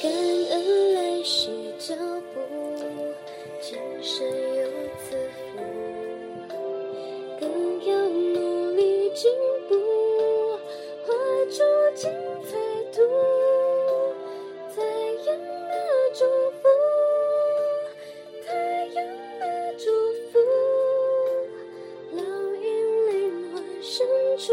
[0.00, 1.92] 感恩来时脚
[2.32, 2.40] 步，
[3.60, 4.64] 今生有
[4.96, 5.16] 赐
[5.50, 5.58] 福，
[7.40, 9.28] 更要努力进
[9.68, 9.74] 步，
[11.04, 11.12] 画
[11.50, 11.64] 出
[11.96, 12.08] 精
[12.44, 12.56] 彩
[12.92, 13.02] 图，
[14.76, 14.84] 太
[15.26, 15.74] 阳的
[16.14, 16.24] 祝
[16.62, 16.68] 福，
[18.46, 18.54] 太
[18.94, 19.04] 阳
[19.40, 19.90] 的祝
[20.30, 20.38] 福，
[22.14, 22.22] 烙
[22.54, 22.66] 印
[23.08, 24.06] 灵魂深
[24.38, 24.52] 处，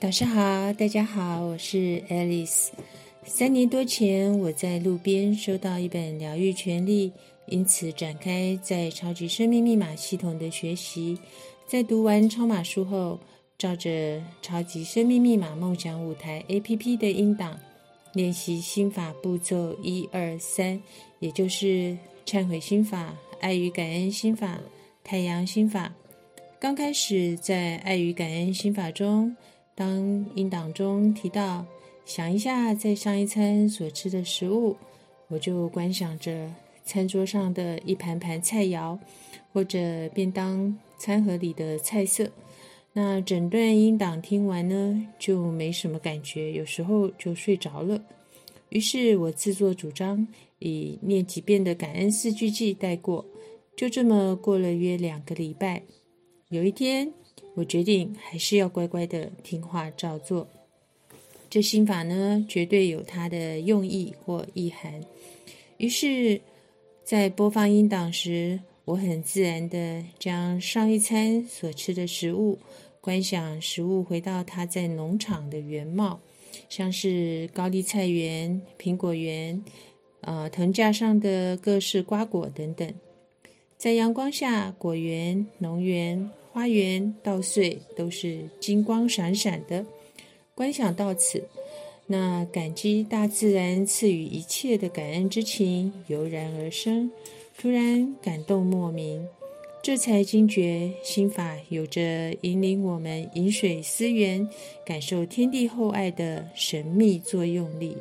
[0.00, 2.68] 早上好，大家好，我是 Alice。
[3.22, 7.10] 三年多前，我在路边收到一本《疗愈权利》，
[7.48, 11.18] 因此展开在超级生命密码系统的学习。
[11.66, 13.20] 在读完超码书后，
[13.58, 17.60] 照着超级生命密码梦想舞台 APP 的音档
[18.14, 20.80] 练习心法步骤一二三，
[21.18, 24.58] 也就是忏悔心法、爱与感恩心法、
[25.04, 25.92] 太阳心法。
[26.58, 29.36] 刚开始在爱与感恩心法中。
[29.80, 31.64] 当音档中提到
[32.04, 34.76] 想一下在上一餐所吃的食物，
[35.28, 36.52] 我就观想着
[36.84, 38.98] 餐桌上的一盘盘菜肴，
[39.54, 42.30] 或者便当餐盒里的菜色。
[42.92, 47.98] 那整段音档听完呢，就没什么感觉，有时候就睡着了。
[48.68, 53.24] 于是我自作主张，以念几遍的感恩四句记带过。
[53.74, 55.84] 就这么过了约两个礼拜，
[56.50, 57.14] 有一天。
[57.54, 60.46] 我决定还是要乖乖的听话照做。
[61.48, 65.00] 这心法呢，绝对有它的用意或意涵。
[65.78, 66.40] 于是，
[67.02, 72.56] 在播放音档时，我很自然的将上一餐所吃的食物，
[73.00, 76.20] 观想食物回到它在农场的原貌，
[76.68, 79.60] 像是高丽菜园、苹果园，
[80.20, 82.94] 呃，藤架上的各式瓜果等等，
[83.76, 86.30] 在阳光下，果园、农园。
[86.52, 89.84] 花园稻穗都是金光闪闪的。
[90.54, 91.42] 观想到此，
[92.06, 97.10] 那感激大自然赐予一切的感恩之情油然而生，
[97.56, 99.26] 突然感动莫名。
[99.82, 104.46] 这才惊觉心法有着引领我们饮水思源、
[104.84, 107.96] 感受天地厚爱的神秘作用力。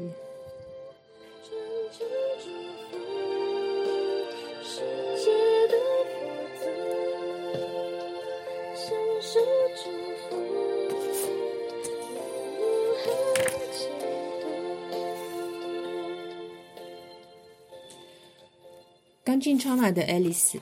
[19.40, 20.60] 进超马的爱丽丝，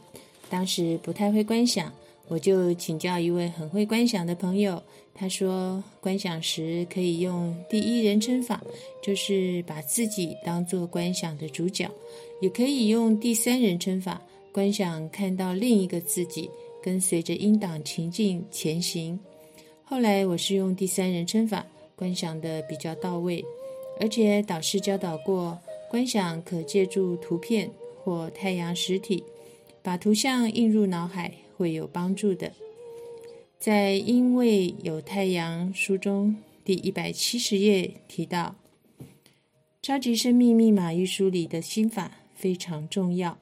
[0.49, 1.91] 当时不太会观想，
[2.27, 4.81] 我就请教一位很会观想的朋友。
[5.19, 8.61] 他说，观想时可以用第一人称法，
[9.01, 11.87] 就是把自己当做观想的主角；
[12.39, 14.21] 也可以用第三人称法，
[14.51, 16.47] 观想看到另一个自己
[16.83, 19.19] 跟随着音档情境前行。
[19.83, 23.43] 后来我是用第三人称法观想的比较到位，
[23.99, 25.57] 而且导师教导过，
[25.89, 27.71] 观想可借助图片。
[28.07, 29.21] 或太阳实体，
[29.83, 32.53] 把图像印入脑海会有帮助的。
[33.59, 38.55] 在《因为有太阳》书中第一百七十页提到，
[39.81, 43.37] 《超级生命密码》一书里的心法非常重要。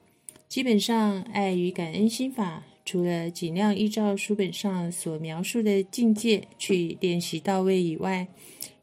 [0.48, 8.26] 基本上，爱与感恩心法，除了尽量依照书本上所描述的境界去练习到位以外，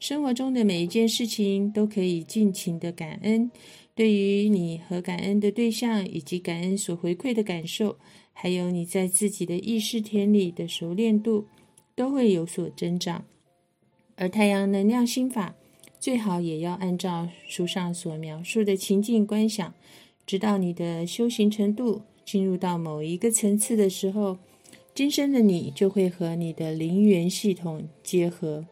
[0.00, 3.50] 生活中的每一件事情都可以尽情的感恩。
[3.96, 7.96] 对于你和感恩的对象，以及感恩所回馈的感受，
[8.32, 11.46] 还有你在自己的意识田里的熟练度，
[11.94, 13.24] 都会有所增长。
[14.16, 15.54] 而太阳能量心法，
[16.00, 19.72] 最好也要按照书上所描述的情境观想，
[20.26, 24.36] 直到你的修行程度进入到某一个层次的时候，
[24.92, 28.66] 今生的你就会和你的灵源系统结合，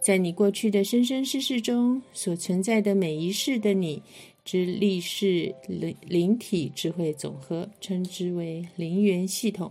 [0.00, 4.02] 在你过去的生生世世中所存在的每一世的你。
[4.44, 9.70] 之力士灵灵体智慧总和，称之为灵元系统，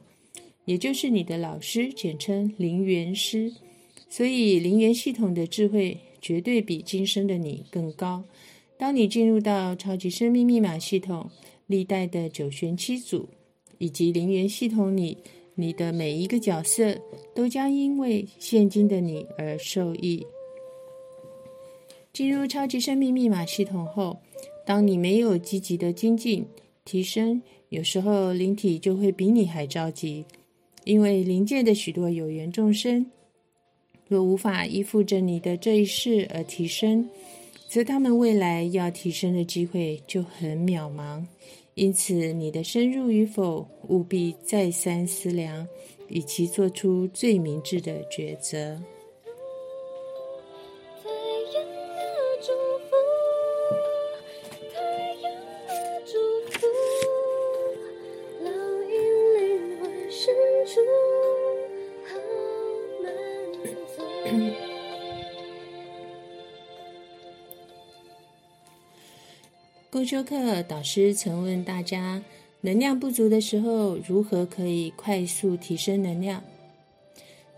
[0.63, 3.51] 也就是你的老师，简称灵元师。
[4.09, 8.23] 所以，灵元系统的智慧绝对比今生的你更高。
[8.77, 11.29] 当你进入到超级生命密码系统，
[11.67, 13.27] 历代的九玄七祖
[13.77, 15.17] 以及灵元系统里，
[15.55, 16.97] 你的每一个角色
[17.35, 20.25] 都将因为现今的你而受益。
[22.13, 24.17] 进入超级生命密码系统后。
[24.65, 26.45] 当你没有积极的精进
[26.85, 30.25] 提升，有时候灵体就会比你还着急，
[30.83, 33.05] 因为灵界的许多有缘众生，
[34.07, 37.09] 若无法依附着你的这一世而提升，
[37.67, 41.25] 则他们未来要提升的机会就很渺茫。
[41.75, 45.65] 因此，你的深入与否，务必再三思量，
[46.09, 48.77] 以其做出最明智的抉择。
[69.91, 72.23] 公修课导师曾问大家：
[72.61, 76.41] 能量不足的时候，如何可以快速提升能量？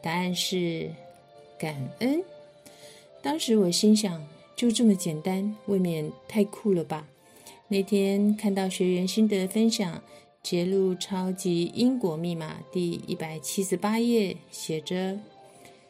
[0.01, 0.89] 答案是
[1.59, 2.23] 感恩。
[3.21, 4.25] 当时我心想，
[4.55, 7.07] 就这么简单，未免太酷了吧？
[7.67, 10.01] 那天看到学员心得分享，
[10.41, 15.19] 揭露超级因果密码第一百七十八页，写着：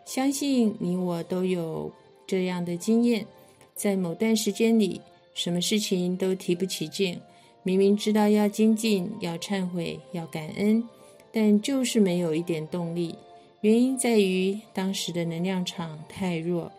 [0.03, 1.89] 相信你我都有
[2.27, 3.25] 这样的经验，
[3.73, 4.99] 在某段时间里。
[5.33, 7.19] 什么事情都提不起劲，
[7.63, 10.83] 明明知道要精进、要忏悔、要感恩，
[11.31, 13.15] 但就是没有一点动力。
[13.61, 16.71] 原因在于当时的能量场太弱。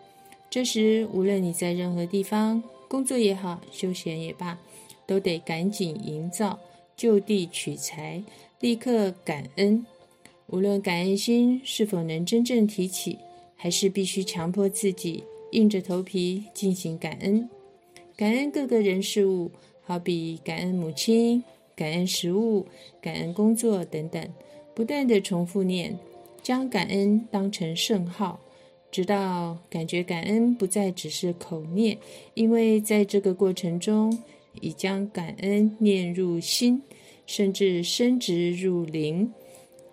[0.49, 4.57] 这时，无论你在任何地方工作也好，休闲也罢，
[5.05, 6.59] 都得赶紧营造，
[6.95, 8.23] 就地取材，
[8.59, 9.85] 立刻感恩。
[10.47, 13.17] 无论感恩心是否能真正提起，
[13.55, 17.49] 还是必须强迫自己硬着头皮进行感恩。
[18.17, 19.51] 感恩各个人事物，
[19.81, 21.43] 好比感恩母亲、
[21.75, 22.65] 感恩食物、
[23.01, 24.25] 感恩工作等等，
[24.73, 25.99] 不断的重复念，
[26.41, 28.39] 将感恩当成圣号，
[28.89, 31.97] 直到感觉感恩不再只是口念，
[32.35, 34.17] 因为在这个过程中，
[34.61, 36.81] 已将感恩念入心，
[37.25, 39.29] 甚至升职入灵，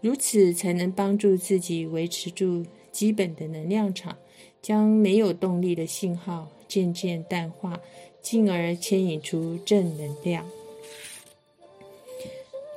[0.00, 4.16] 如此才能帮助自己维持住基本的能量场，
[4.62, 7.80] 将没有动力的信号渐渐淡化。
[8.22, 10.48] 进而牵引出正能量。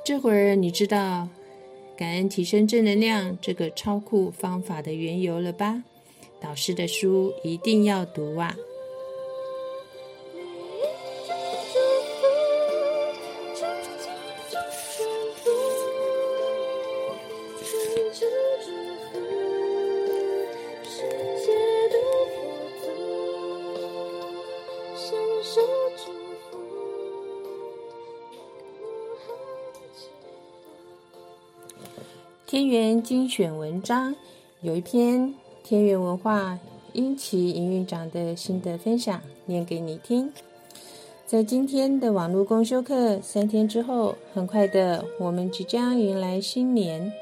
[0.04, 1.28] 这会儿你知道
[1.96, 5.84] 感恩提升正能量这个超酷方法的缘由了吧？
[6.38, 8.54] 导师的书一定要读啊！
[32.46, 34.14] 天元精选文章
[34.60, 36.58] 有一篇天元文化
[36.92, 40.32] 英奇营运长的心得分享，念给你听。
[41.26, 47.12] 在今天的网络公修课三天之后，很快的，我们即将迎来新年。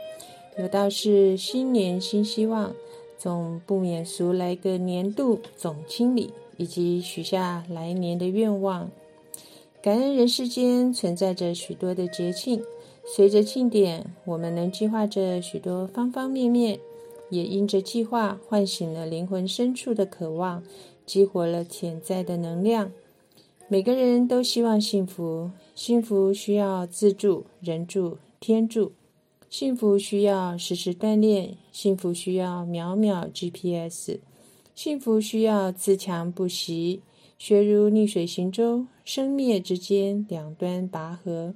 [0.58, 2.72] 有道是新年新希望，
[3.24, 8.90] 总不免俗来个年度总清理，以及许下来年的愿望。
[9.80, 12.62] 感恩人世间存在着许多的节庆。
[13.06, 16.78] 随着庆典，我们能计划着许多方方面面，
[17.30, 20.62] 也因着计划唤醒了灵魂深处的渴望，
[21.06, 22.92] 激活了潜在的能量。
[23.68, 28.92] 每个人都希望幸福，幸福需要自助、人助、天助，
[29.56, 34.18] 幸福需要时时锻炼，幸福需要秒秒 GPS，
[34.74, 37.02] 幸福需要自强不息。
[37.38, 41.54] 学如逆水行舟，生灭之间两端拔河。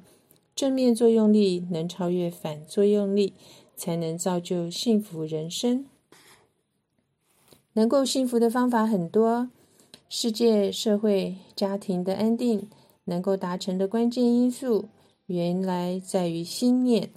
[0.54, 3.32] 正面作用力能超越反作用力，
[3.74, 5.84] 才能造就幸福人生。
[7.72, 9.50] 能够幸福的方法很多，
[10.08, 12.68] 世界、社会、家庭的安定
[13.06, 14.88] 能够达成的关键因素，
[15.26, 17.10] 原来在于心念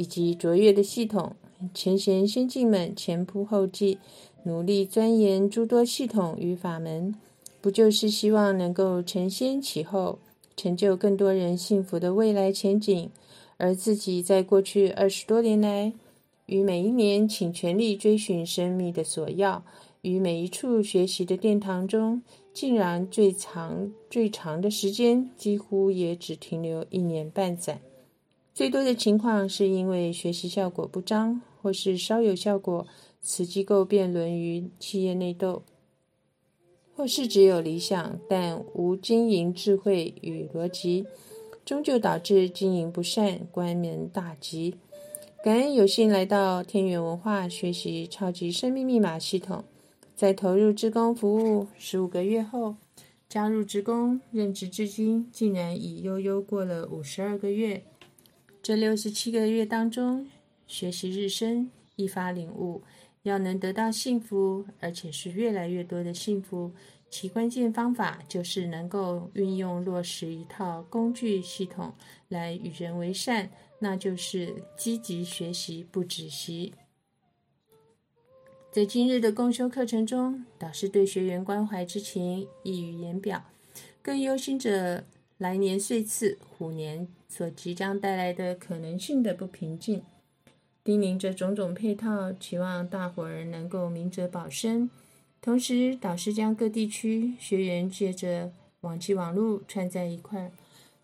[0.00, 1.36] 以及卓越的系统。
[1.74, 3.98] 前贤先进们前仆后继，
[4.44, 7.14] 努力钻研诸多系统与法门，
[7.60, 10.18] 不就是希望能够承先启后？
[10.56, 13.10] 成就更多人幸福的未来前景，
[13.58, 15.92] 而自己在过去二十多年来，
[16.46, 19.62] 于每一年请全力追寻生命的所要，
[20.00, 22.22] 于每一处学习的殿堂中，
[22.54, 27.82] 竟然最长最长的时间几乎也只停留一年半载。
[28.60, 32.86] 最多的情况是因为学习效果不彰，或是稍有效果，
[33.22, 35.62] 此机构便沦于企业内斗。
[36.94, 41.06] 或是只有理想，但无经营智慧与逻辑，
[41.64, 44.74] 终究导致经营不善，关门大吉。
[45.42, 49.64] 感恩有幸来到天元文化学习超级生命密码系统，
[50.14, 52.76] 在投入职工服务十五个月后，
[53.26, 57.84] 加入职工任职至今，竟然已悠悠过了五十二个月。
[58.62, 60.28] 这六十七个月当中，
[60.66, 62.82] 学习日深，一发领悟。
[63.22, 66.72] 要能得到幸福，而且是越来越多的幸福，
[67.10, 71.92] 其关键方法就是能够运用落实一套工具系统
[72.28, 76.72] 来与人为善，那就是积极学习不止息。
[78.70, 83.42] 在今日的共修课程中，导师对学员关怀之情溢于言表，
[84.00, 85.04] 更忧心着
[85.40, 90.02] 来年岁次虎年所即将带来的可能性的不平静，
[90.84, 94.90] 叮咛着种种配套，期望大伙儿能够明哲保身。
[95.40, 100.50] 同时，导师将各地区学员借着网际网络串在一块儿，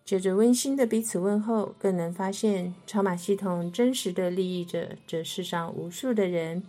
[0.05, 6.61] 借着温馨的彼此问候，更能发现超马系统真实的利益着这世上无数的人。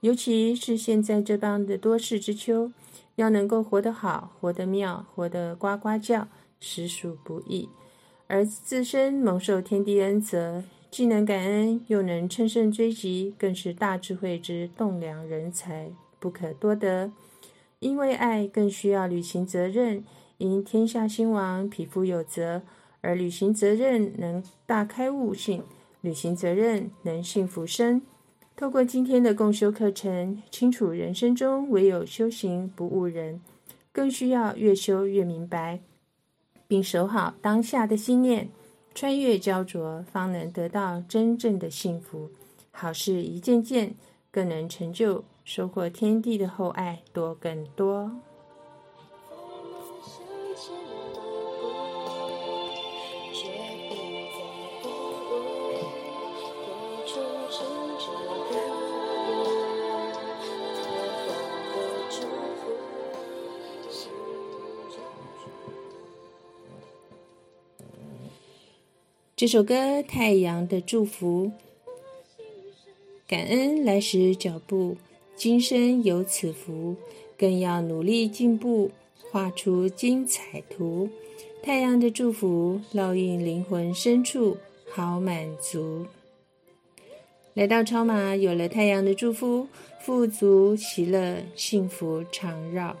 [0.00, 2.72] 尤其是现在这般的多事之秋，
[3.16, 6.26] 要能够活得好、活得妙、活得呱呱叫，
[6.60, 7.68] 实属不易。
[8.26, 15.90] 而自身蒙受天地恩泽，既能感恩，又能乘胜追击，更是大智慧之栋梁人才，
[16.20, 17.10] 不可多得。
[17.80, 20.04] 因为爱，更需要履行责任。
[20.38, 22.62] 因天下兴亡，匹夫有责，
[23.00, 25.62] 而履行责任能大开悟性，
[26.00, 28.00] 履行责任能幸福生。
[28.56, 33.40] 透过今天的共修课程，清楚人生中唯有修行不误人，
[33.92, 35.80] 更需要越修越明白，
[36.70, 38.48] 并守好当下的心念，
[38.94, 42.30] 穿越焦灼，方能得到真正的幸福。
[42.70, 43.96] 好事一件件，
[44.30, 48.12] 更能成就收获天地的厚爱多更多。
[69.40, 71.46] 这首歌《太阳的祝福》，
[73.26, 74.98] 感恩来时脚步，
[75.34, 76.94] 今生有此福，
[77.38, 78.90] 更要努力进步，
[79.30, 81.08] 画出精彩图。
[81.62, 84.58] 太阳的祝福烙印灵魂深处，
[84.90, 86.04] 好满足。
[87.54, 89.66] 来到超马，有了太阳的祝福，
[90.02, 92.94] 富足、喜乐、幸福常绕。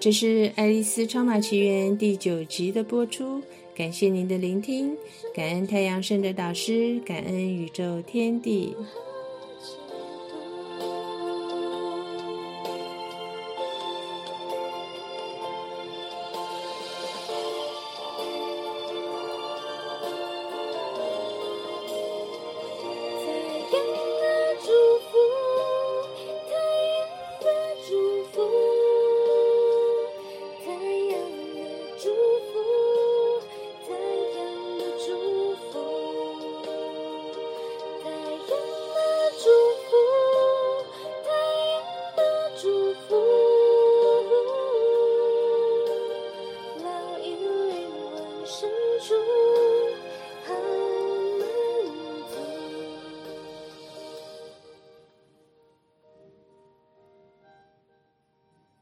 [0.00, 3.42] 这是《爱丽丝超马奇缘》第九集的播出，
[3.74, 4.96] 感谢您的聆听，
[5.34, 8.76] 感恩太阳神的导师，感恩宇宙天地。